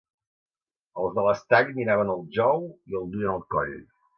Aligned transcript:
Els 1.01 1.13
de 1.17 1.25
l'Estall 1.27 1.69
miraven 1.77 2.15
el 2.17 2.27
jou 2.41 2.67
i 2.93 2.99
el 3.03 3.09
duien 3.15 3.35
al 3.37 3.47
coll. 3.57 3.79